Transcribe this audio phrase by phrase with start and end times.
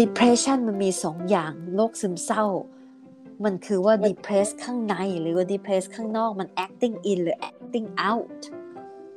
[0.00, 2.44] depression มันมีสองอย่างโรคซึมเศร้า
[3.44, 8.40] มันคือว่า depress ข้างในหรือว่า depress ข้างนอกมัน acting in หรือ acting out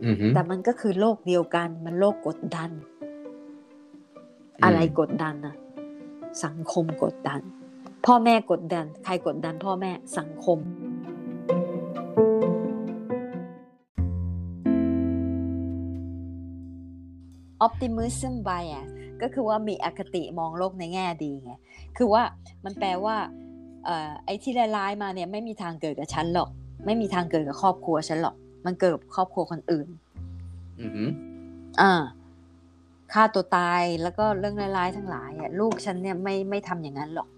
[0.05, 2.71] อือฮึแต่มันก็คือโรคเดียวกัน มันโรคกดดัน
[4.63, 5.55] อะไรกดดันอะ
[6.45, 7.41] สังคมกดดัน
[8.05, 10.57] พ่อแม่กดดัน ใครกดดันพ่อแม่สังคม
[17.65, 18.87] optimism bias
[19.21, 21.51] ก็คือว่ามีอคติมองโลกในแง่ดีไง
[21.97, 22.23] คือว่า
[22.65, 23.15] มันแปลว่า
[23.85, 26.49] เอ่อไอ้ที่ร้ายๆมาเนี่ยไม่มีทางเกิดกับฉันหรอก
[26.85, 28.35] ไม่มีทางเกิดกับครอบครัวฉันหรอก
[28.65, 29.87] มันเกิดกับครอบครัวคนอื่น
[30.81, 31.03] อือฮึ
[31.81, 31.91] อ่า
[33.13, 37.29] ฆ่าตัวตายแล้วก็เรื่องร้ายๆทั้งหลายอะลูกฉันเนี่ยไม่ไม่ทำอย่างนั้นหรอก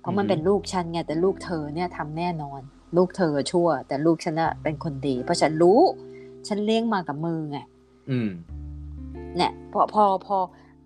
[0.00, 2.60] เพราะมันเป็นลูกฉันไงแต่ลูกเธอเนี่ยทำแน่นอน
[2.96, 5.80] ลูกเธอชั่ว แต่ลูกฉันน่ะเป็นคนดี เพราะฉันรู้
[6.48, 7.58] ฉันเลี้ยงมากับมือไง
[8.10, 8.30] อืม
[9.36, 10.36] เนี่ยพอพอพอ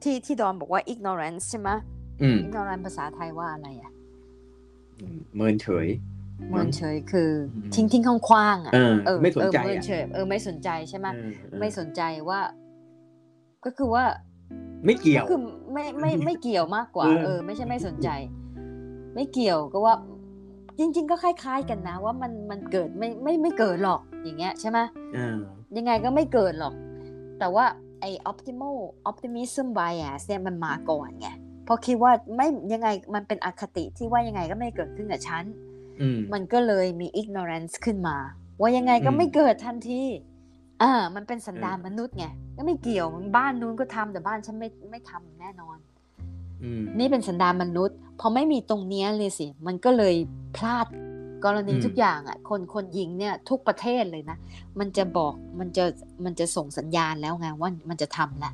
[0.02, 1.70] ที่ที่ดอนบอกว่า ignorance ใช่ไหม
[2.22, 3.92] อืม ignorance ภาษาไทยว่าอะไรอะ
[5.36, 5.86] เมินเฉย
[6.50, 8.72] เมินเฉยคืออมทิ้งทิ้งคว้างๆอะ
[9.06, 12.40] เออไม่สนใจเออเมินอะเฉยเออไม่สนใจใช่ไหมเออเออไม่สนใจว่า
[13.64, 14.04] ก็คือว่า
[14.84, 15.40] ไม่เกี่ยวก็คือ
[15.72, 18.08] ไม่ไม่ไม่เกี่ยวมากกว่าเออเออ ไม่ใช่ไม่สนใจ
[19.14, 19.94] ไม่เกี่ยวก็ว่า
[20.78, 24.78] จริง ๆ ก็คล้าย ๆ กันนะ ว่ามันมันเกิดไม่ไม่ไม่เกิดหรอกอย่างเงี้ยใช่ไหม
[25.14, 25.36] เออ
[25.76, 26.74] ยังไงก็ไม่เกิดหรอก
[27.38, 27.64] แต่ว่า
[28.00, 28.76] ไอ้ optimal
[29.10, 31.28] optimism bias เนี่ยมันมาก่อนไง
[31.64, 35.44] เพราะคิดว่าไม่ยังไงมันเป็นอคติที่ว่ายังไงก็ไม่เกิดขึ้นกับฉัน
[36.00, 38.16] อืมมันก็เลยมี ignorance ขึ้นมา
[38.60, 40.02] ว่ายังไงก็อืมไม่เกิดทันที
[40.82, 42.26] อ่ามันเป็นสันดานเออมนุษย์ไง
[42.56, 45.76] ก็ไม่เกี่ยวบ้านนู้นก็ทำแต่บ้านฉันไม่ไม่ทำแน่นอน
[46.62, 50.14] อืมนี่เป็นสันดานมนุษย์พอไม่มีตรงเนี้ยเลยสิ มันก็เลย
[50.56, 50.86] พลาด
[51.44, 54.36] กรณีอืมทุกอย่างอะ คนคนยิงเนี่ยทุกประเทศเลยนะ
[54.78, 55.84] มันจะบอกมันจะ
[56.24, 58.52] มันจะส่งสัญญาณแล้วไงว่ามันจะทำละ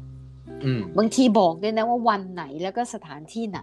[0.65, 3.61] อืมบางทีบอกด้วยนะว่าวันไหนแล้วก็สถานที่ไหน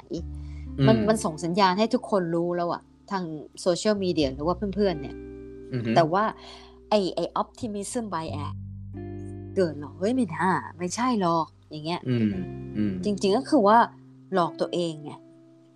[0.88, 2.82] มันมันส่งสัญญาณให้ทุกคนรู้แล้วอะ
[3.12, 3.24] ทาง
[3.62, 5.16] โซเชียลมีเดียหรือว่าเพื่อนๆ เนี่ย
[5.72, 6.24] อืมแต่ว่า
[6.90, 8.52] ไอไอ optimism bias
[9.56, 12.32] เกิดหรอ เฮ้ยไม่น่าไม่ใช่หรอกอย่างเงี้ยอืม
[12.78, 13.78] อืมจริงๆก็คือว่า
[14.34, 15.12] หลอกตัวเองไง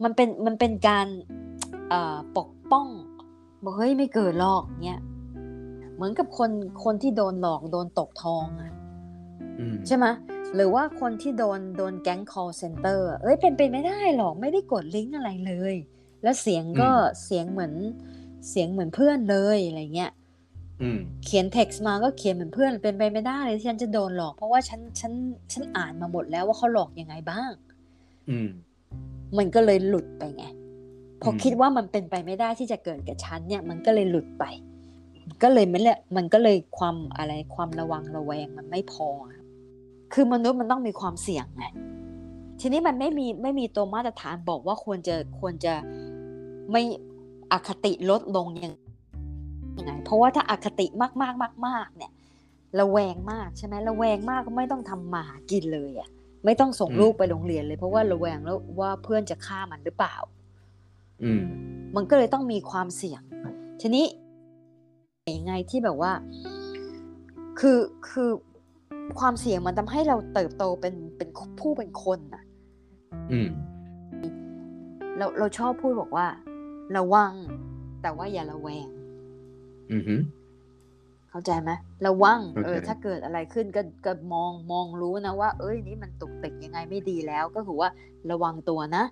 [0.03, 1.07] มันเป็นมันเป็นการ
[1.89, 2.87] เอ่อปกป้อง
[3.63, 5.01] บอกเฮ้ยไม่เกิดหรอกเงี้ย
[5.95, 6.51] เหมือนกับคน
[6.83, 8.73] คนที่โดนหลอกโดนตกทองอะ
[9.59, 10.05] อืมใช่ไหม
[10.55, 15.75] หรือว่าคนที่โดนโดนแก๊ง call center อะเอ้ยเป็นไปไม่ได้หรอกไม่ได้กดลิงก์อะไรเลย
[16.23, 16.89] แล้วเสียงก็
[17.23, 17.73] เสียงเหมือน
[18.49, 20.11] เสียงเหมือนเพื่อนเลยอะไรเงี้ย
[20.81, 25.13] อืมเขียน text มาก็เขียนเหมือนเพื่อนเป็นไปไม่ได้เลยที่ฉันจะโดนหลอก เพราะว่าฉันฉัน
[25.53, 27.51] ฉันอ่านมาหมดแล้วว่าเขาหลอกยังไงบ้าง
[28.29, 28.49] อืม
[29.37, 30.45] มันก็เลยหลุดไปไง
[31.21, 34.43] พออมคิดว่ามันเป็นไปไม่ได้ที่จะเกิดกับฉันเนี่ย มันก็เลยหลุดไป
[35.43, 39.39] ก็เลยไม่ละมันก็เลยความอะไรความระวังระแวงมันไม่พออะ
[40.13, 41.65] คือมนุษย์มันต้องมีความเสี่ยงไง
[42.59, 45.73] ทีนี้มันไม่มีไม่มีตัวมาตรฐานบอกว่าควรจะควรจะ
[46.71, 46.83] ไม่
[47.51, 48.73] อคติลดลงยัง
[49.77, 52.11] ยังไงเพราะว่าถ้าอคติมากมากมากมากๆเนี่ย
[52.79, 56.09] ระแวงมากใช่ไหมระแวงมากก็ไม่ต้องทำมาหากินเลยอะ
[56.45, 60.36] ไม่ต้องส่งอืมลูกไปโรงเรียนเลย เพราะว่าระแวงแล้วว่าเพื่อนจะฆ่ามันหรือเปล่าอื
[61.39, 61.41] ม
[61.95, 63.21] มันก็เลยต้องมีความเสี่ยง
[63.81, 64.05] ทีนี้
[65.37, 66.11] ยังไงที่แบบว่า
[67.59, 67.79] คือ
[68.09, 68.29] คือ
[69.19, 71.29] ความเสี่ยงมันทำให้เราเติบโตเป็นเป็น
[71.59, 72.43] ผู้เป็นคนน่ะ
[73.31, 73.49] อืม
[75.17, 76.27] เราเราชอบพูดบอกว่า
[76.97, 77.33] ระวัง
[78.01, 78.87] แต่ว่าอย่าระแวง
[79.91, 80.15] อืมฮึ
[81.29, 81.71] เข้าใจไหม
[82.07, 87.89] ระวังเข้าใจเออ ถ้าเกิดอะไรขึ้นก็ก็มองมองรู้นะว่า เอ้ยนี่มันตุกติกยังไงไม่ดีแล้ว ก็คือว่า
[88.31, 89.03] ระวังตัวนะ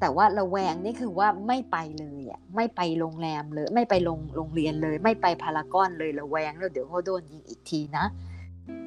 [0.00, 8.04] แต่ว่าระแวงนี่คือว่าไม่ไปเลยอะไม่ไปโรงแรมเลย ไม่ไปโรงโรงเรียนเลย ไม่ไปพารากอนเลยระแวงแล้วเดี๋ยวเขาโดนยิงอีกทีนะ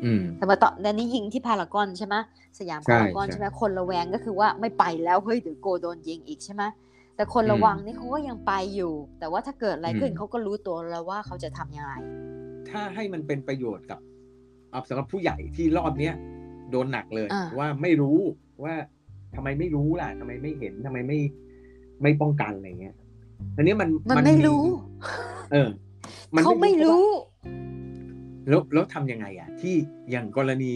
[0.03, 2.15] อืมแต่มาตอนแต่นี้ยิงที่พารากอนใช่ไหม
[2.59, 6.63] สยามใช่พารากอนใช่ใช่ไหมคนระแวงก็คือว่าไม่ไปแล้วเฮ้ยเดี๋ยวโกโดนยิงอีกใช่ไหม
[7.15, 11.93] แต่คนอืมระวังนี่เขาก็ยังไปอยู่ แต่ว่าถ้าเกิดอะไรขึ้นอืมเขาก็รู้ตัวแล้วว่าเขาจะทำยังไง
[12.69, 13.99] ถ้าให้มันเป็นประโยชน์กับ
[14.71, 16.15] เอาสำหรับผู้ใหญ่ที่รอบเนี้ย
[16.71, 18.19] โดนหนักเลยอ่าว่าไม่รู้
[18.63, 18.73] ว่า
[19.35, 21.19] ทำไมไม่รู้ล่ะทำไมไม่เห็นทำไมไม่
[22.01, 22.95] ไม่ป้องกันอะไรเงี้ย
[23.57, 24.63] อันนี้มันมันไม่รู้
[25.51, 25.69] เออ
[26.35, 27.05] มันเขาไม่รู้
[28.49, 29.75] แล้วแล้วทำยังไงอะ ที่
[30.11, 30.71] อย่างกรณี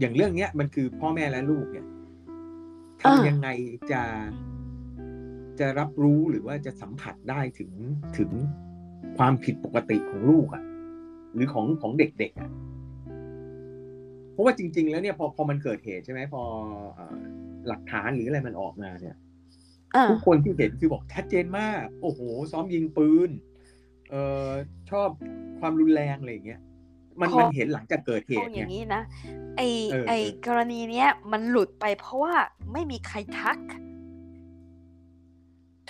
[0.00, 1.86] อย่างเรื่องเนี้ย มันคือพ่อแม่และลูกเนี่ย
[3.00, 3.48] ทำอ่ายังไง
[3.92, 4.02] จะ
[5.60, 7.70] จะรับรู้หรือว่าจะสัมผัสได้ถึง
[8.18, 8.30] ถึง
[9.18, 10.64] ความผิดปกติของลูกอะ
[11.34, 12.50] หรือของของเด็กๆอะ
[14.36, 16.42] เพราะว่าจริง ๆ แล้วเนี่ยพอพอมันเกิดเหตุใช่ไหมพอ
[16.94, 17.16] เอ่อ
[17.68, 19.16] หลักฐานหรืออะไรมันออกมาเนี่ย
[19.96, 22.20] อ่าทุกคนที่เห็นคือบอกชัดเจนมาก โอ้โห
[22.52, 23.30] ซ้อมยิงปืน
[24.10, 24.50] เอ่อ
[24.90, 25.08] ชอบ
[25.60, 26.60] ความรุนแรงอะไรอย่างเงี้ย
[27.20, 29.02] มันพอมันเห็นหลังจากเกิดเหเอาตุอเนี่ย่ายงนี้นะ
[29.56, 29.60] ไอ
[29.90, 32.34] เออไอเออกรณีเนี้ยมันหลุดไปเพราะว่า
[32.72, 33.58] ไม่มีใครทัก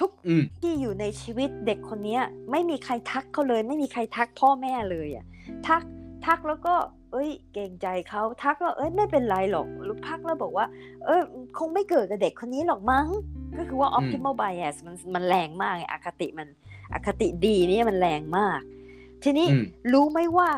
[0.00, 5.24] ทุกอืมที่อยู่ในชีวิตเด็กคนเนี้ย ไม่มีใครทักเขาเลย ไม่มีใครทักพ่อแม่เลยอะ
[5.68, 5.82] ทัก
[6.26, 6.74] ทักแล้วก็
[7.16, 10.66] เอ้ย เกรงใจเขาทักแล้วเอ้ยไม่เป็นไรหรอกหรือพักแล้วบอกว่า
[11.04, 11.22] เออ
[11.58, 13.06] คงไม่เกิดกับเด็กคนนี้หรอกมั้ง
[13.58, 16.48] ก็คือว่า optimal bias มันมันแรงมากไงอคติมัน
[16.92, 18.60] อคติดีเนี่ยมันแรงมาก
[19.22, 20.50] ทีนี้อืมรู้ไหมว่า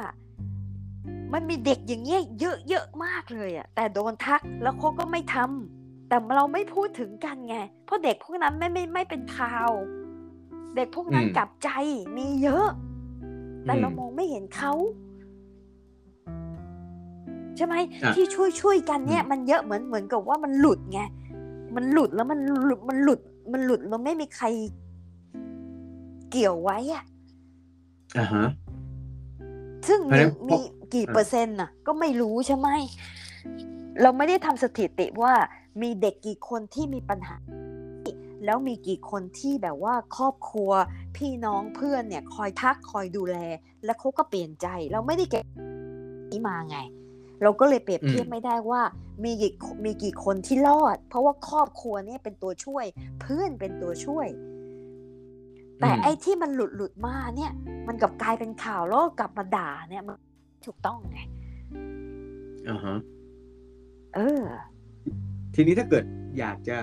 [1.32, 9.70] มันมีเด็กอย่างเงี้ยเยอะเยอะมากเลยอะแต่โดนทักแล้วเขาก็ไม่ทำแต่เราไม่พูดถึงกันไง เพราะเด็กพวกนั้นไม่ไม่ไม่เป็นข่าว
[10.76, 11.68] เด็กพวกนั้นอืมกลับใจ
[12.16, 12.66] มีเยอะ
[13.64, 14.72] แต่เราอืมมองไม่เห็นเขา
[17.58, 21.00] ใช่ไหมอะที่ช่วยช่วยกันเนี่ยอืมมันเยอะเหมือนเหมือนกับว่ามันหลุดไง
[21.76, 23.20] มันหลุดแล้วมันหลุดมันหลุด
[23.52, 24.46] มันหลุดแล้วไม่มีใคร
[26.30, 27.04] เกี่ยวไว้อะ
[28.18, 28.46] อ่าฮะ
[29.88, 30.58] ซึ่งเพราะมีฉะนั้นพอมี
[30.94, 32.68] กี่เปอร์เซ็นต์น่ะ ก็ไม่รู้ใช่ไหม
[34.02, 35.32] เราไม่ได้ทำสถิติว่า
[35.82, 37.36] มีเด็กกี่คนที่มีปัญหา
[38.44, 40.70] แล้วมีกี่คนที่แบบว่าครอบครัว
[41.16, 43.36] พี่น้องเพื่อนเนี่ย คอยทักคอยดูแล
[43.84, 45.44] แล้วเขาก็เปลี่ยนใจ เราไม่ได้เก็บ
[46.30, 46.78] นี้มาไง
[47.42, 48.82] เราก็เลยเปรียบเทียบอืมไม่ได้ว่า
[49.24, 49.52] มีกี่
[49.84, 52.84] มีกี่คนที่รอด เพราะว่าครอบครัวเนี่ยเป็นตัวช่วย
[53.20, 54.28] เพื่อนเป็นตัวช่วย
[55.80, 57.52] แต่อืมไอ้ที่มันหลุดหลุดมาเนี่ย
[57.88, 60.16] มันกลับกลายเป็นข่าวแล้วก็กลับมาด่าเนี่ยมัน
[60.66, 61.18] ถูกต้องไง
[62.68, 62.98] อ่าฮะ
[64.14, 64.42] เออ
[65.54, 66.04] ทีนี้ถ้าเกิด
[66.38, 66.78] อยากจะ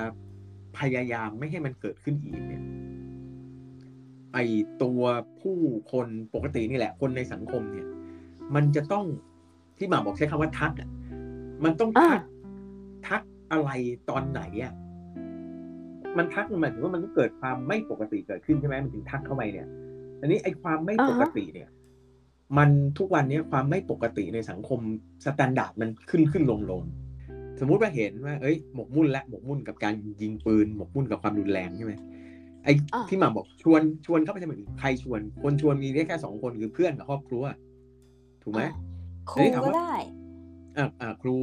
[0.78, 2.64] พยายามไม่ให้มันเกิดขึ้นอีกเนี่ย
[4.34, 4.38] ไอ
[4.84, 5.02] ตัว
[5.42, 5.58] ผู้
[5.92, 7.88] คนปกตินี่แหละ คนในสังคมเนี่ย
[8.56, 9.06] มันจะต้อง
[9.78, 10.90] ที่หมอบอกใช้คำว่าทักอะ
[11.64, 12.22] มันต้องทัก
[13.08, 13.70] ทักอะไร
[14.10, 14.74] ตอนไหนอะ
[16.18, 19.68] มันทักมันหมายถึงว่ามันต้องเกิดความไม่ปกติเกิดขึ้นใช่ไหมมันถึงทักเข้าไปเนี่ย
[20.22, 21.70] อันนี้ไอความไม่ปกติเนี่ย
[22.58, 24.80] มันทุกวันเนี้ยความไม่ปกติในสังคม
[25.26, 26.82] standard มันขึ้นขึ้นลงลง
[27.60, 31.94] สมมุติว่าเห็นว่าเอ้ยหมกมุ่นและหมกมุ่นกับการยิงปืนหมกมุ่นกับความรุนแรงใช่ไหม
[32.64, 37.44] ไอ้อ่าที่หมาบอกชวนชวนเข้าไปทำอย่างอื่นใครชวน คนชวนมีได้แค่สองคนคือเพื่อนกับครอบครัว
[38.44, 38.76] ถูกไหมอะ
[39.32, 39.94] คเอ้รูยถามก็ว่าได้
[40.78, 41.38] อ่าอ่าครู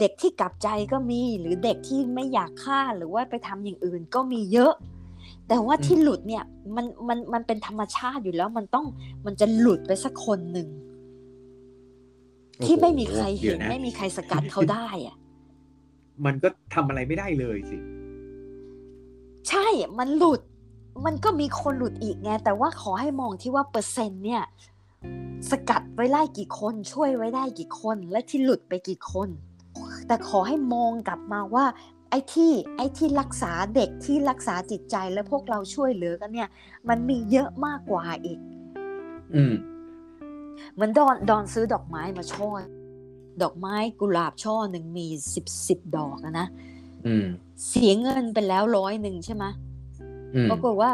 [0.00, 4.74] เด็กที่กลับใจก็มีหรือเด็กที่ไม่อยากฆ่าหรือว่าไปทำอย่างอื่นก็มีเยอะ
[5.48, 6.44] แต่ว่าอืมที่หลุดเนี่ย
[6.76, 8.86] มันมันมันเป็นธรรมชาติอยู่แล้วมันต้อง
[9.26, 10.68] มันจะหลุดไปสักคนหนึ่ง
[12.64, 15.16] ที่ไม่มีใครดี๋เห็ยวนนะไม่มีใครสกัดเขาได้อะ
[16.24, 17.76] มันก็ทำอะไรไม่ได้เลยสิ
[19.48, 19.66] ใช่
[19.98, 20.40] มันหลุด
[21.06, 24.42] มันก็มีคนหลุดอีกไง แต่ว่าขอให้มองที่ว่าเปอร์เซ็นต์เนี่ย
[25.50, 29.28] สกัดไว้ได้กี่คน ช่วยไว้ได้กี่คน และที่หลุดไปกี่คน
[30.06, 31.64] แต่ขอให้มองกลับมาว่า
[32.10, 36.48] ไอ้ที่ไอ้ที่รักษาเด็กที่รักษาจิตใจและพวกเราช่วยเหลือกันเนี่ย
[36.88, 38.38] มันมีเยอะมากกว่าอีก
[39.34, 39.54] อืม
[40.74, 42.48] เหมือนดอนดอนซื้อดอกไม้มาช่อ
[43.42, 46.46] ดอกไม้กุหลาบช่อหนึ่งมีสิบสิบดอกอะนะ
[47.06, 47.26] อืม
[47.68, 49.44] เสียเงินไปแล้วร้อยหนึ่งใช่ไหม
[50.34, 50.92] อืมปรากฏว่า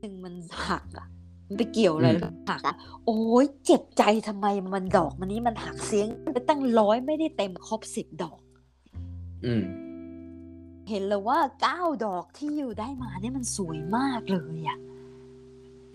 [0.00, 0.34] หนึ่งมัน
[0.68, 1.13] หักอะมัน
[1.58, 8.40] ไปเกี่ยวอะไรอืมแล้วหักอะโอ้ยเจ็บใจทำไมมันดอกมันนี้มันหักเสียงไปตั้งร้อยไม่ได้เต็มครบสิบดอก
[9.44, 9.64] อืม
[10.88, 14.78] เห็นเลยว่าเก้าดอกที่อยู่ได้มาเนี่ยมันสวยมากเลยอะ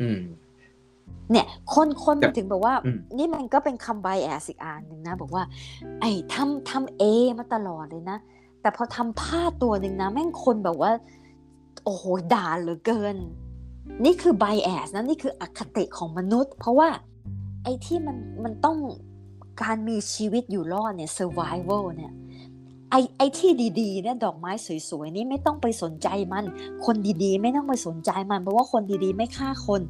[0.01, 0.21] อืม
[1.31, 5.43] เนี่ย คนคนแต่มันถึงบอกว่าอืมนี่มันก็เป็นคำไบแอสอีกอันหนึ่งนะ บอกว่า
[5.99, 7.03] ไอ้ทำทำเอ
[7.39, 8.17] มาตลอดเลยนะ
[8.61, 10.91] แต่พอทำพลาดตัวหนึ่งนะ แม่งคนแบบว่า
[11.83, 13.15] โอ้โหด่าเหลือเกิน
[14.05, 16.89] นี่คือไบแอสนะนี่คืออคติของมนุษย์ เพราะว่า
[17.63, 18.77] ไอ้ที่มันมันต้อง
[19.61, 22.13] การมีชีวิตอยู่รอดเนี่ย survival เนี่ย
[22.91, 24.51] ไอ้ไอ้ที่ดีๆเนี่ยดอกไม้
[24.89, 26.45] สวยๆนี่ไม่ต้องไปสนใจมัน
[26.85, 29.81] คนดีๆ ไม่ต้องไปสนใจมันเพราะว่าคนดีๆ ไม่ฆ่าคน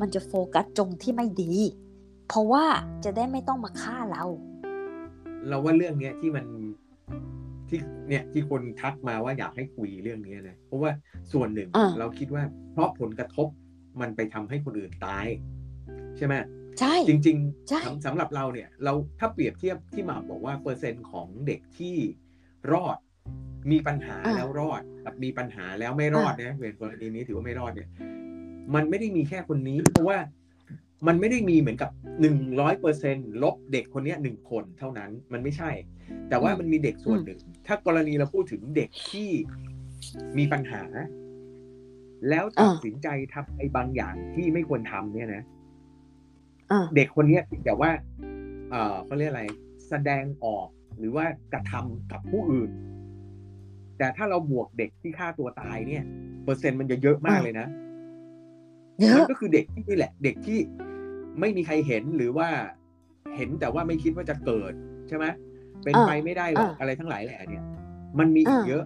[0.00, 1.52] มันจะโฟกัสตรงที่ไม่ดี
[2.28, 2.64] เพราะว่า
[3.04, 4.24] จะได้ไม่ต้องมาฆ่าเรา
[5.48, 6.44] เราว่าเรื่องเนี้ยที่มัน
[7.70, 10.90] ที่เนี่ยที่คนทักมาว่าอยากให้คุยเรื่องเนี้ยนะเพราะว่า
[11.32, 13.48] ส่วนหนึ่งอ่าเราคิดว่า เพราะผลกระทบ
[14.00, 15.26] มันไปทำให้คนอื่นตาย
[16.16, 16.34] ใช่ไหม
[16.80, 21.96] ใช่จริงใช่ๆสำสำหรับเราเนี่ย เราถ้าเปรียบเทียบที่หมาบอกว่าเปอร์เซ็นต์ของเด็กที่
[22.72, 22.98] รอด
[23.70, 27.88] มีปัญหาอ่าแล้วรอดกับมีปัญหาแล้วไม่รอดนะเป็นกรณีนี้ถือว่าไม่รอดเนี่ย
[28.74, 30.18] มันไม่ได้มีแค่คนนี้ เพราะว่า
[31.06, 35.70] มันไม่ได้มีเหมือนกับหนึ่งร้อยเปอร์เซ็นลบเด็กคนเนี้ยหนึ่งคนเท่านั้นมันไม่ใช่
[36.28, 39.30] แต่ว่ามันมีเด็กส่วนหนึ่ง ถ้ากรณีเราพูดถึงเด็กที่
[40.38, 40.82] มีปัญหา
[42.28, 45.42] แล้วตัดสินใจทำไอ้บางอย่างที่ไม่ควรทำเนี่ยนะ
[46.72, 47.90] อ่าเด็กคนเนี้ยแต่ว่า
[48.70, 49.44] เออเขาเรียกอะไร
[49.88, 52.70] แสดงออกหรือว่ากระทำกับผู้อื่น
[53.98, 56.04] แต่ถ้าเราบวกเด็กที่ฆ่าตัวตายเนี่ย
[56.44, 57.66] เปอร์เซ็นต์มันจะเยอะมากเลยนะ
[59.00, 60.58] เยมัอะนก็คือเด็กที่นี่แหละ เด็กที่
[61.40, 62.48] ไม่มีใครเห็นหรือว่า
[63.36, 64.72] เห็นแต่ว่าไม่คิดว่าจะเกิด
[65.08, 65.26] ใช่ไหม
[65.84, 67.64] เป็นอ่าไปไม่ได้หรอกอ่าอะไรทั้งหลายแหละเนี่ย
[68.18, 68.84] มันมีอีกอ่าเยอะ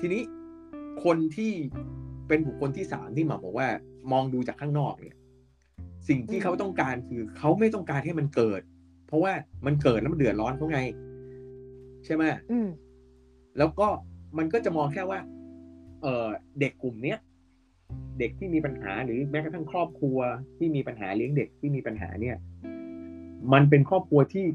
[0.00, 0.22] ทีนี้
[1.04, 1.52] คนที่
[2.28, 3.68] เป็นบุคคลที่สามที่หมาบอกว่า
[4.12, 5.16] มองดูจากข้างนอกเนี่ย
[6.08, 8.60] สิ่งที่เขาต้องการคือเขาไม่ต้องการให้มันเกิด
[9.06, 9.32] เพราะว่า
[9.66, 10.80] มันเกิดแล้วมันเดือดร้อนเขาไง
[12.04, 12.68] ใช่ไหมอืม
[13.58, 13.88] แล้วก็
[14.38, 15.20] มันก็จะมองแค่ว่า
[16.02, 16.26] เออ
[16.60, 17.18] เด็กกลุ่มเนี้ย
[18.18, 20.18] เด็กที่มีปัญหาหรือแม้กระทั่งครอบครัว
[20.58, 22.36] ที่มีปัญหาเลี้ยงเด็กที่มีปัญหาเนี่ย
[23.52, 24.46] มันเป็นครอบครัวที่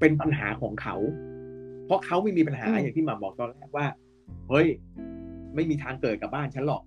[0.00, 0.96] เป็นปัญหาของเขา
[1.86, 3.86] เพราะเขาไม่มีปัญหาอืมอย่างที่หมาบอกตอนแรกว่า
[4.48, 4.66] เฮ้ย
[5.54, 6.82] ไม่มีทางเกิดกับบ้านฉันหรอก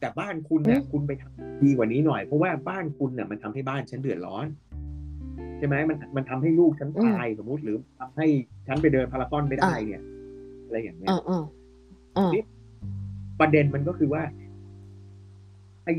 [0.00, 4.46] แต่บ้านคุณเนี่ยคุณไปทำดีกว่านี้หน่อย เพราะว่าบ้านคุณเนี่ยมันทำให้บ้านฉันเดือดร้อน
[5.58, 8.26] ใช่ไหมมันมันทำให้ลูกฉันตายสมมุติหรือทำให้
[8.66, 10.02] ฉันไปเดินพารากอนไม่ได้เนี่ย
[10.64, 11.44] อะไรอย่างเงี้ยอ่าอ่า
[12.16, 12.44] อ่านี่
[13.40, 14.22] ประเด็นมันก็คือว่า
[15.84, 15.94] ไอ้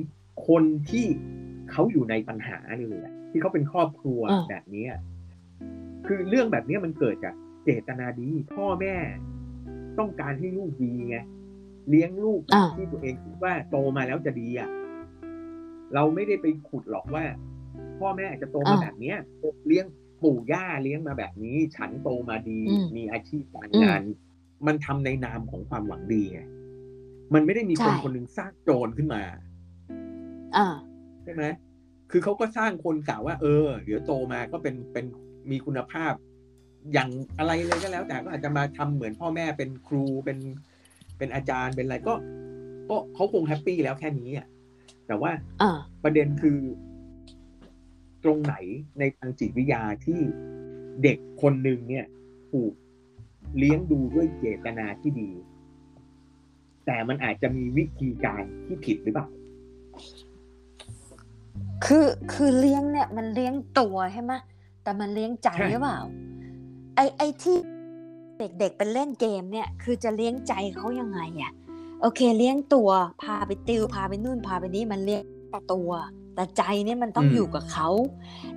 [0.47, 1.05] คนที่
[1.71, 4.91] เขาอยู่ในปัญหาเลยอะที่เขาเป็นครอบครัวอ่าแบบเนี้ย
[6.07, 8.95] คือเรื่องแบบเนี้ยมันเกิดจากเจตนาดี พ่อแม่
[9.99, 11.17] ต้องการให้ลูกดีไง
[11.89, 14.69] เลี้ยงลูกอ่าที่ตัวเองคิดว่าโตมาแล้วจะดีอะ
[15.93, 17.25] เราไม่ได้ไปขุดหรอกว่า
[17.99, 19.17] พ่อแม่อาจจะโตมาแบบเนี้ย
[19.67, 19.85] เลี้ยง
[20.23, 24.01] ปู่ย่าเลี้ยงมาแบบนี้ ฉันโตมาดีอืมมีอาชีพการอืมงาน
[24.67, 26.39] มันทำในนามของความหวังดีไง
[27.33, 29.23] มันไม่ได้มีคนใช่คนหนึ่งสร้างโจรขึ้นมา
[30.55, 30.67] อ่า
[31.23, 31.43] ใช่ไหม
[32.11, 35.05] คือเขาก็สร้างคนกล่าวว่า เออ เดี๋ยวโตมาก็เป็นเป็น
[35.51, 36.13] มีคุณภาพ
[36.93, 40.37] อย่างอะไรเลยก็แล้ว แต่ก็อาจจะมาทำเหมือนพ่อแม่เป็นครูเป็น
[41.17, 42.13] เป็นอาจารย์เป็นอะไรก็
[42.89, 44.47] ก็เขาคงแฮปปี้แล้วแค่นี้อะ
[45.07, 45.31] แต่ว่า
[45.61, 46.59] อ่าประเด็นคือ
[48.23, 48.55] ตรงไหน
[48.99, 50.19] ในทางจิตวิทยาที่
[51.03, 52.05] เด็กคนหนึ่งเนี่ย
[52.51, 52.73] ถูก
[53.57, 55.29] เลี้ยงดูด้วยเจตนาที่ดี
[56.85, 59.27] แต่มันอาจจะมีวิธีการที่ผิดหรือเปล่า
[61.85, 64.33] คือคือเลี้ยงเนี่ย มันเลี้ยงตัวใช่ไหม
[64.83, 65.99] แต่มันเลี้ยงใจใช่หรือเปล่า
[66.95, 67.57] ไอไอที่
[68.37, 71.51] เด็กๆเป็นเล่นเกมเนี่ย คือจะเลี้ยงใจเขายังไงอะ
[72.01, 72.89] โอเค เลี้ยงตัว
[73.21, 75.23] พาไปติวพาไปนู่นพาไปนี้มันเลี้ยง
[75.73, 75.89] ตัว
[76.35, 77.89] แต่ใจเนี่ยมันต้องอืมอยู่กับเขา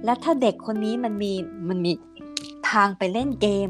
[0.04, 1.32] แล้วถ้าเด็กคนนี้มันมี
[1.68, 1.92] มันมี
[2.70, 3.68] ทางไปเล่นเกม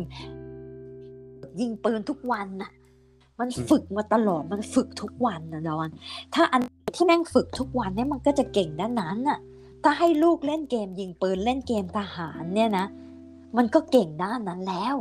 [1.60, 2.70] ยิงปืนทุกวันน่ะ
[3.38, 5.88] มันฝึกมาตลอดมันฝึกทุกวันนะดอน
[6.34, 6.60] ถ้าอัน
[6.96, 9.38] ที่แม่งฝึกทุกวันเนี่ยมันก็จะเก่งด้านนั้นน่ะ
[9.88, 12.86] ถ้าให้ลูกเล่นเกมยิงปืนเล่นเกมทหารเนี่ยนะ
[13.56, 14.96] มันก็เก่งด้านนั้นแล้ว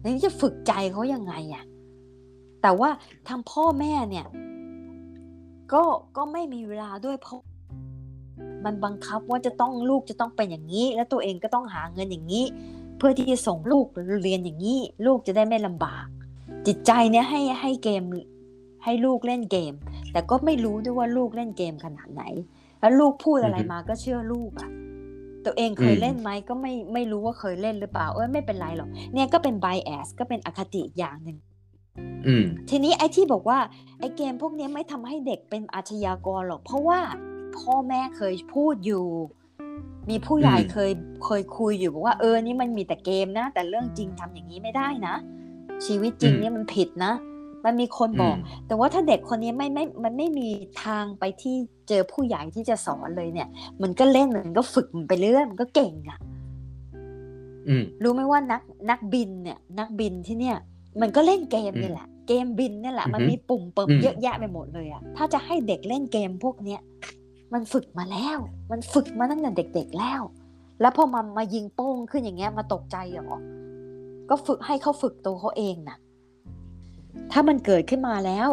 [0.00, 1.64] แล้วนี่จะฝึกใจเขายังไงอะ
[2.62, 2.90] แต่ว่า
[3.28, 4.26] ทางพ่อแม่เนี่ย
[5.72, 5.82] ก็
[6.16, 7.40] ก็ไม่มีเวลาด้วยเพราะ
[8.64, 12.44] มันบังคับว่าจะต้องลูกจะต้องเป็นอย่างนี้ แล้วตัวเองก็ต้องหาเงินอย่างนี้
[12.96, 13.86] เพื่อที่จะส่งลูก
[14.22, 16.06] เรียนอย่างนี้ ลูกจะได้ไม่ลำบาก
[16.66, 18.02] จิตใจเนี่ยให้ให้เกม
[18.84, 19.72] ให้ลูกเล่นเกม
[20.12, 22.22] แต่ก็ไม่รู้ด้วยว่าลูกเล่นเกมขนาดไหน
[22.80, 24.70] แล้วลูกพูดอะไรอือฮึมาก็เชื่อลูกอะ
[25.44, 31.38] ตัวเองเคยอืมเล่นไหมก็ไม่ไม่รู้ว่าเคยเล่นหรือเปล่า เอ้ยไม่เป็นไรหรอกเนี่ยก็เป็น bias ก็เป็นอคติอีกอย่างหนึ่ง
[32.26, 33.58] อืมทีนี้ไอ้ที่บอกว่า
[33.98, 37.00] ไอ้เกมพวกนี้ไม่ทำให้เด็กเป็นอาชญากรหรอก เพราะว่า
[37.58, 39.06] พ่อแม่เคยพูดอยู่
[40.10, 40.92] มีผู้ใหญ่อืมเคย
[41.24, 45.14] เคยคุยอยู่บอกว่าเออนี่มันมีแต่เกมนะ แต่เรื่องจริงทำอย่างนี้ไม่ได้นะ
[45.86, 47.12] ชีวิตจริงเนี่ยมันผิดนะ
[47.68, 50.48] มันมีคนบอกมแต่ว่าถ้าเด็กคนนี้ไม่ไม่มันไม่มี
[50.84, 51.56] ทางไปที่
[51.88, 53.48] เจอผู้ใหญ่ที่จะสอนเลยเนี่ย
[53.82, 56.18] มันก็เล่นมันก็ฝึกมันไปเรื่อยมันก็เก่งอะ
[57.68, 60.56] อืมรู้ไหมว่านักนักบินเนี่ย นักบินที่เนี่ย
[61.00, 66.80] มันก็เล่นเกมนี่แหละ เกมบินนี่แหละอือฮึมันมีปุ่มเปิมอืมเยอะแยะไปหมดเลยอะถ้าจะให้เด็กเล่นเกมพวกเนี้ย
[67.52, 68.38] มันฝึกมาแล้ว
[68.70, 70.22] มันฝึกมาตั้งแต่เด็ก ๆแล้ว
[70.80, 73.38] แล้วพอมามายิงโป้งขึ้นอย่างเงี้ยมาตกใจเหรอ
[74.30, 75.98] ก็ฝึกให้เขาฝึกตัวเขาเองน่ะ
[77.32, 78.48] ถ้ามันเกิดขึ้นมาแล้ว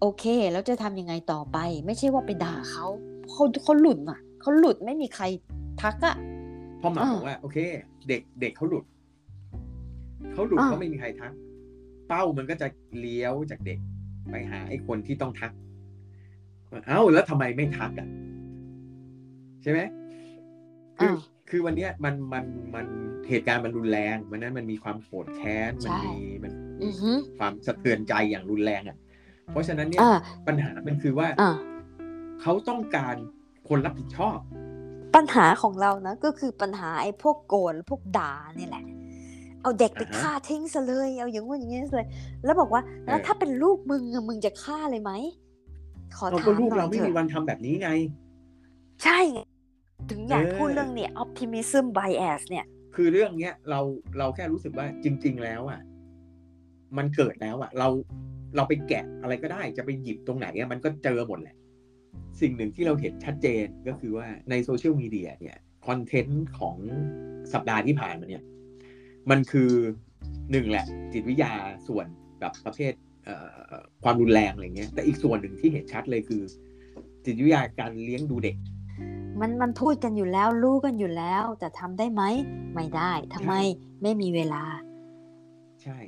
[0.00, 2.86] โอเค แล้วจะทำยังไงต่อไป ไม่ใช่ว่าไปด่าเขา
[3.30, 5.24] เขาเขาหลุดอะเขาหลุดไม่มีใคร
[5.82, 6.16] ทักอะ
[6.80, 7.58] พ่อหมาอ่าบอกว่าโอเค
[8.08, 8.84] เด็กเด็กเขาหลุด
[10.32, 11.32] เขาหลุดอ่าเขาไม่มีใครทัก
[12.08, 12.66] เป้ามันก็จะ
[12.98, 13.78] เลี้ยวจากเด็ก
[14.30, 15.52] ไปหาไอ้คนที่ต้องทัก
[16.86, 18.08] เอ้าแล้วทำไมไม่ทักอะ
[19.62, 19.80] ใช่ไหม
[20.98, 21.16] คือออ่า
[21.50, 22.44] คือวันเนี้ยมันมัน
[22.74, 22.86] มัน
[23.28, 26.63] เหตุการณ์มันรุนแรงวันนั้นมันมีความโกรธแค้นมันใช่มีมันอือฮึ
[27.38, 28.96] ความสะเทือนใจอย่างรุนแรงอะ
[29.50, 31.50] เพราะฉะนั้นเนี่ยอ่าปัญหามันคือว่าอ่า
[32.40, 33.14] เขาต้องการ
[33.68, 34.38] คนรับผิดชอบ
[35.14, 38.84] ปัญหาของเรานะ ก็คือปัญหาไอ้พวกโกรธพวกด่านี่แหละ
[39.62, 42.06] เอาเด็กไปอ่าฮะฆ่าทิ้งซะเลยเอาอย่างงู้นอย่างนี้เลย
[42.44, 45.12] แล้วบอกว่าแล้วเออถ้าเป็นลูกมึงอะมึงจะฆ่าเลยไหม
[46.16, 47.90] ขอเราถาก็มลูกหน่เราอยไม่เถมีอะวันทำแบบนี้ไง
[49.04, 49.40] ใช่ไง
[50.10, 52.64] ถึงอยากเออพูดเรื่องเนี่ย optimism bias เนี่ย
[52.94, 53.80] คือเรื่องเนี้ยเรา
[54.18, 55.80] เราแค่รู้สึกว่าจริง ๆ แล้วอะ
[56.98, 57.88] มันเกิดแล้วอะเรา
[58.56, 61.56] เราไปแกะอะไรก็ได้ จะไปหยิบตรงไหนอะมันก็เจอหมดแหละ
[62.40, 66.76] สิ่งหนึ่งที่เราเห็นชัดเจนก็คือว่าในโซเชียลมีเดียเนี่ยคอนเทนต์ของ
[67.52, 68.42] สัปดาห์ที่ผ่านมาเนี่ย
[69.30, 69.70] มันคือ
[70.50, 71.52] หนึ่งแหละ จิตวิทยา
[71.88, 72.06] ส่วน
[72.40, 72.92] แบบประเภท
[73.24, 73.36] เอ่
[73.72, 76.42] อความรุนแรงอะไรเงี้ยแต่อีกส่วนหนึ่งที่เห็นชัดเลยคือ
[77.24, 78.56] จิตวิทยาการเลี้ยงดูเด็ก
[79.40, 82.22] มันมันพูดกันอยู่แล้วรู้กันอยู่แล้วแต่ทำได้ไหม
[82.74, 83.54] ไม่ได้ทำไม
[84.02, 84.62] ไม่มีเวลา
[85.82, 85.98] ใช่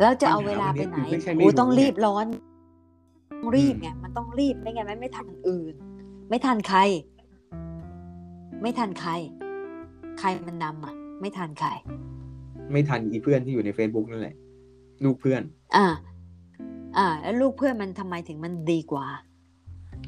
[0.00, 2.26] แล้วจะเอาเวลาไปไหนปัญหาวันนี้คือไม่ใช่ไม่โอ้รู้ต้องรีบไงร้อน
[3.36, 5.74] ต้องรีบอืมไงมันต้องรีบไม่งั้นมันไม่ทันคนอื่น
[6.28, 6.78] ไม่ทันใคร
[8.62, 9.10] ไม่ทันใคร
[10.18, 11.68] ใครมันนำอะ ไม่ทันใคร
[12.72, 14.36] ไม่ทันอีเพื่อนที่อยู่ใน Facebook นั่นแหละ
[15.04, 15.42] ลูกเพื่อน
[15.76, 15.86] อ่า
[16.96, 19.06] อ่า แล้วลูกเพื่อนมันทำไมถึงมันดีกว่า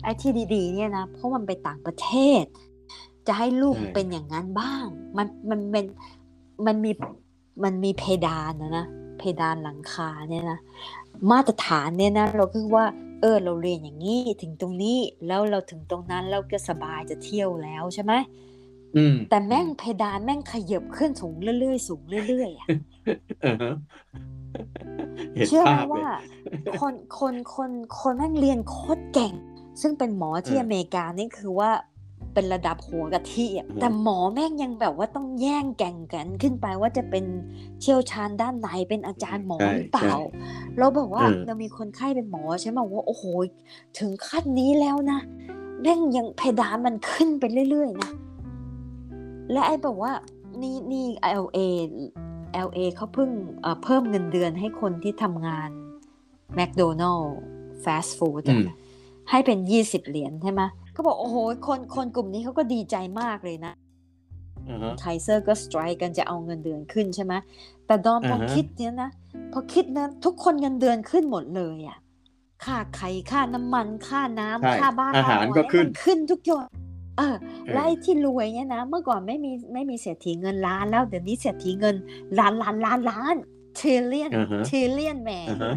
[0.02, 2.10] ไอ้ที่ดี ๆ เนี่ยนะเพราะมันไปต่างประเท
[2.42, 2.44] ศ
[3.26, 5.84] จะให้ลูกใช่เป็นอย่างนั้นบ้าง มันมันเป็น
[6.66, 6.90] มันมี
[7.64, 8.86] มันมีเพดานนะนะ
[9.18, 10.58] เพดานหลังคาเนี่ยนะ
[11.30, 12.84] มาตรฐานเนี่ยนะเราคือว่า
[13.20, 18.12] เออเราเรียนอย่างนี้ถึงตรงนี้แล้วเราถึงตรงนั้นเราก็สบายจะเที่ยวแล้วใช่ไหม
[18.96, 22.66] อืมแต่แม่งเพดานแม่งขยับขึ้นสูงเรื่อยๆสูงเรื่อยๆอะ
[23.44, 23.74] อ่าฮะ
[25.34, 26.06] เห็นเชื่อไหมภาพเลยว่า
[26.80, 29.32] คนคนคนคนแม่งเรียนโคตรเก่ง
[29.80, 31.70] ซึ่งเป็นหมอที่เอออเมริกานี่คือว่า
[32.34, 37.24] เป็นระดับหัวกะทิอะอืมแต่หมอแม่งยังแบบว่าต้องแย่งแก่งกันขึ้นไปว่าจะเป็น
[37.80, 40.14] เชี่ยวชาญด้านไหนเป็นอาจารย์หมอใช่หรือเปล่าใช่
[40.78, 43.24] เราบอกว่าเออเรามีคนไข้เป็นหมอใช่ไหมว่าโอ้โห
[43.98, 45.18] ถึงขั้นนี้แล้วนะ
[45.82, 48.10] แม่งยังเพดานมันขึ้นไปเรื่อยๆนะ
[49.52, 50.12] และไอ้แบบว่า
[50.62, 51.06] นี่นี่
[51.42, 51.58] LA
[52.66, 53.30] LA เขาเพิ่ง
[53.60, 55.70] เอ่อเพิ่มเงินเดือนให้คนที่ทำงาน
[56.58, 57.28] McDonald
[57.84, 58.68] Fast Food อือะม
[59.30, 60.62] ให้เป็นยี่สิบเหรียญใช่ไหม
[60.98, 61.36] ก็บอกโอ้โห
[61.66, 63.72] คนคนกลุ่มนี้เขาก็ดีใจมากเลยนะ
[64.68, 67.34] อ่าฮะไคเซอร์ก็สไตร์กันจะเอาเงินเดือนขึ้นใช่ไหม
[67.86, 69.10] แต่ดอมพออ่าฮะคิดเนี้ยนะ
[69.52, 71.98] พอคิดนะทุกคนเงินเดือนขึ้นหมดเลยอะ
[72.64, 76.66] ค่าไข่ค่าน้ำมันค่าน้ำใช่ค่าบ้านอาหารค่ก็ขึ้นมันขึ้นทุกอย่าง
[77.18, 81.96] เออเออแล้วไอ้ที่รวยเนี่ยนะเมื่อก่อนไม่มีไม่มีเศรษฐีเงินล้านแล้วเดี๋ยวนี้เศรษฐีเงิน
[82.38, 83.36] ล้านล้านล้านล้าน
[83.78, 85.74] ทริลเลียนอ่าฮะทริลเลียนแหมอ่าฮะ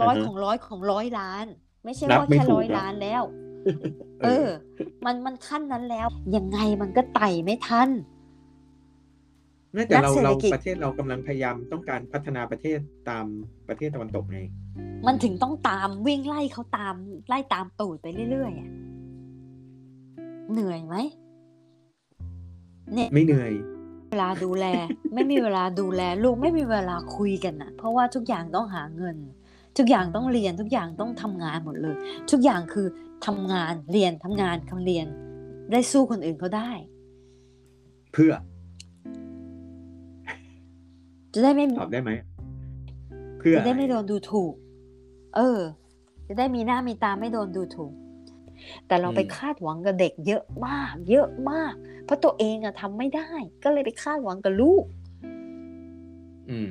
[0.00, 1.46] ร้อยอ่าฮะของร้อยของร้อยล้าน
[1.84, 3.22] ไม่ใช่นับว่าไม่แค่ถูกร้อยหรอกล้านแล้ว
[4.22, 4.48] เออ
[5.04, 7.90] มันมันขั้นนั้นแล้ว ยังไงมันก็ไต่ไม่ทัน
[9.76, 12.78] นั่นแต่เรานักเศรษฐเรากิจประเทศเรากำลังพยายามต้องการพัฒนาประเทศ
[13.10, 13.26] ตาม
[13.68, 14.38] ประเทศตะวันตกไง
[15.06, 16.94] มันถึงต้องตามวิ่งไล่เขาตาม
[17.28, 18.70] ไล่ตามตูดไปเรื่อยๆอะ
[20.52, 20.96] เหนื่อยไหม
[23.12, 23.52] ไม่เหนื่อย
[24.10, 24.66] เวลาดูแล
[25.14, 29.16] ไม่มีเวลาดูแล ลูกไม่มีเวลาคุยกันนะเพราะว่าทุกอย่างต้องหาเงิน
[29.78, 31.96] ทุกอย่างต้องเรียนทุกอย่างต้องทำงานหมดเลย
[32.30, 32.86] ทุกอย่างคือ
[33.26, 35.06] ทำงานเรียนทำงานคำเรียน
[35.70, 36.70] ได้สู้คนอื่นเขาได้
[38.12, 38.32] เพื่อ
[41.32, 42.10] จะได้ไม่ตอบได้ไหม
[43.38, 44.52] เพื่อจะได้ไม่อะรโดนดูถูก
[45.36, 45.60] เออ
[46.28, 47.92] จะได้มีหน้ามีตาไม่โดนดูถูก
[48.86, 53.30] แต่เราไปคาดหวังกับเด็กเยอะมาก เยอะมาก เพราะตัวเองอะทำไม่ได้
[53.64, 54.84] ก็เลยไปคาดหวังกับลูก
[56.50, 56.70] อืม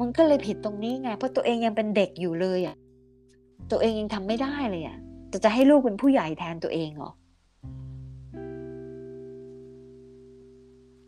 [0.00, 2.76] มันก็เลยผิดตรงนี้ไง เพราะตัวเองยังเป็นเด็กอยู่เลยอะ
[3.70, 4.98] ตัวเองยังทำไม่ได้เลยอะ
[5.32, 7.12] จะจะให้ลูกเป็นผู้ใหญ่แทนตัวเองเหรอ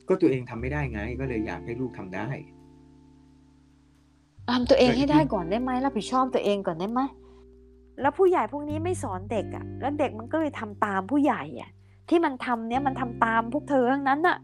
[0.09, 2.29] ก็ตัวเองทำไม่ได้ไง ก็เลยอยากให้ลูกทำได้
[4.51, 7.01] ทำตัวเองแต่ให้ได้ที่ก่อนได้ไหมรับผิดชอบตัวเองก่อนได้ไหม
[8.01, 11.71] แล้วผู้ใหญ่พวกนี้ไม่สอนเด็กอะ่ะ แล้วเด็กมันก็เลยทำตามผู้ใหญ่อะ่ะ
[12.09, 14.38] ที่มันทำเนี้ยมันทำตามพวกเธอทั้งนั้นน่ะ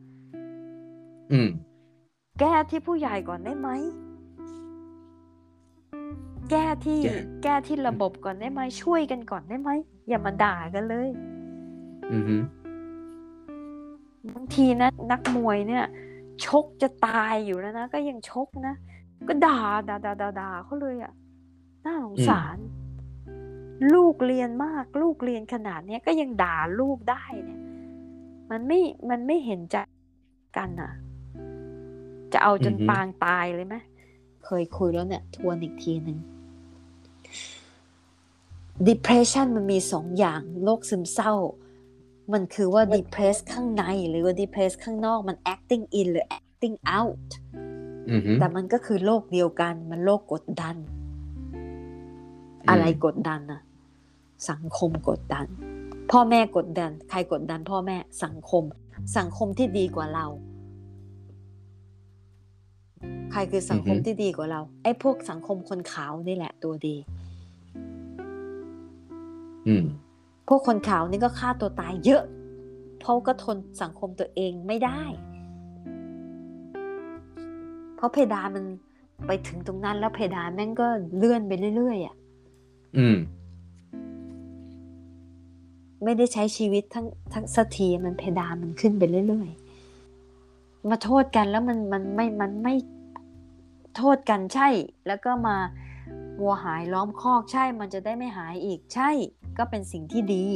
[1.33, 1.49] อืม
[2.41, 3.69] แก้ที่ผู้ใหญ่ก่อนได้ไหม
[6.51, 9.71] แก้ที่แก้แก้ที่ระบบก่อนได้ไหมช่วยกันก่อนได้ไหม
[10.09, 11.09] อย่ามาด่ากันเลย
[12.13, 12.37] อือฮึ
[14.35, 15.85] บางทีนะ นักมวยเนี่ย
[16.47, 18.75] ชกจะตายอยู่แล้วนะก็ยังชกนะ
[19.29, 21.13] ก็ด่าด่าด่าด่าด่าเขาเลยอะ่ะ
[21.85, 22.57] น่าสงสาร
[23.95, 27.61] ลูกเรียนมาก ลูกเรียนขนาดเนี้ยก็ยังด่าลูกได้เนี่ย
[28.51, 29.77] มันไม่มันไม่เห็นใจ
[30.57, 30.93] กันอะ
[32.33, 33.77] จะเอาจนอือฮึปางตายเลยไหม
[34.45, 36.19] เคยคุยแล้วเนี่ย ทวนอีกทีหนึ่ง
[38.89, 41.35] depression มันมีสองอย่างโรคซึมเศร้า
[42.33, 47.29] มันคือว่า depress ข้างในหรือว่า depress ข้างนอกมัน acting in หรือ acting out
[48.11, 50.77] อือฮึแต่มันก็คือโรคเดียวกันมันโรคกดดัน
[52.67, 53.63] มอะไรกดดันอะ
[54.51, 55.47] สังคมกดดัน
[56.11, 58.65] พ่อแม่กดดัน ใครกดดัน พ่อแม่สังคม
[59.19, 60.27] สังคมที่ดีกว่าเรา
[63.33, 67.22] ใครคือสังคมอือฮึที่ดีกว่าเราไอ้พวกสังคมคนขาวนี่แหละตัวดีอืม
[70.49, 72.23] พวกคนขาวนี่ก็ฆ่าตัวตายเยอะ
[73.01, 75.03] เพราะก็ทนสังคมตัวเองไม่ได้
[77.97, 78.65] เพราะเพดานมัน
[79.27, 82.17] ไปถึงตรงนั้นแล้วเพดานแม่งก็เลื่อนไปเรื่อยๆอะ
[82.99, 83.17] อืม
[86.05, 92.75] ไม่ได้ใช้ชีวิตทั้งทั้งสักทีมันเพดานมันขึ้นไปเรื่อยๆมาโทษกันแล้วมันมันไม่มันไม่
[93.97, 94.69] โทษกันใช่
[95.07, 95.57] แล้วก็มา
[96.41, 99.11] วัวหายล้อมคอกใช่มันจะได้ไม่หายอีกใช่
[99.59, 100.47] ก็เป็นสิ่งที่ดี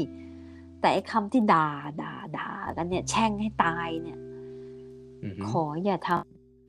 [0.81, 1.69] แต่ไอ้คำที่ด่า
[2.03, 4.19] ด่าด่ากันเนี่ย แช่งให้ตายเนี่ย
[5.25, 6.11] อือฮึขออย่าท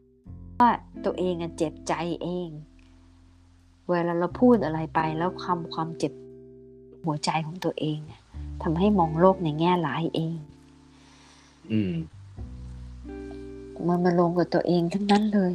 [0.01, 0.71] ำว่า
[1.05, 1.93] ตัวเองอะเจ็บใจ
[2.23, 2.49] เอง
[3.89, 6.13] เวลาเราพูดอะไรไปแล้วคำความเจ็บ
[7.05, 8.21] หัวใจของตัวเองอะ
[8.63, 10.37] ทำให้มองโลกในแง่ร้ายเอง
[11.71, 11.95] อืม
[13.87, 15.53] มันมาลงกับตัวเองทั้งนั้นเลย